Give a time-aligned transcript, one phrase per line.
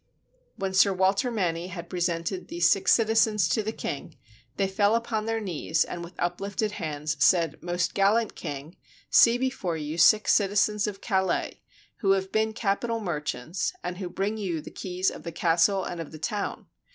[0.55, 4.15] When Sir Walter Manny had presented these six citi zens to the king,
[4.57, 8.77] they fell upon their knees, and with up lifted hands said, "Most gallant king,
[9.11, 11.61] see before you six citizens of Calais,
[11.97, 16.01] who have been capital merchants, and who bring you the keys of the castle and
[16.01, 16.65] of the town.